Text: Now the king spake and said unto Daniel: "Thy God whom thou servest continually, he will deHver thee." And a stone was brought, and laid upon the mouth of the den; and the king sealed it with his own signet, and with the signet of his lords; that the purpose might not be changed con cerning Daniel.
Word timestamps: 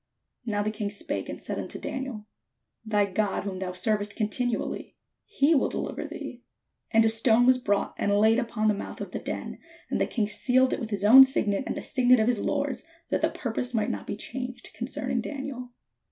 Now 0.47 0.63
the 0.63 0.71
king 0.71 0.89
spake 0.89 1.29
and 1.29 1.39
said 1.39 1.59
unto 1.59 1.77
Daniel: 1.77 2.25
"Thy 2.83 3.05
God 3.05 3.43
whom 3.43 3.59
thou 3.59 3.71
servest 3.71 4.15
continually, 4.15 4.95
he 5.25 5.53
will 5.53 5.69
deHver 5.69 6.09
thee." 6.09 6.41
And 6.89 7.05
a 7.05 7.07
stone 7.07 7.45
was 7.45 7.59
brought, 7.59 7.93
and 7.99 8.11
laid 8.17 8.39
upon 8.39 8.67
the 8.67 8.73
mouth 8.73 8.99
of 8.99 9.11
the 9.11 9.19
den; 9.19 9.59
and 9.91 10.01
the 10.01 10.07
king 10.07 10.27
sealed 10.27 10.73
it 10.73 10.79
with 10.79 10.89
his 10.89 11.03
own 11.05 11.23
signet, 11.23 11.65
and 11.67 11.75
with 11.75 11.83
the 11.83 11.87
signet 11.87 12.19
of 12.19 12.25
his 12.25 12.39
lords; 12.39 12.83
that 13.11 13.21
the 13.21 13.29
purpose 13.29 13.75
might 13.75 13.91
not 13.91 14.07
be 14.07 14.15
changed 14.15 14.69
con 14.75 14.87
cerning 14.87 15.21
Daniel. 15.21 15.69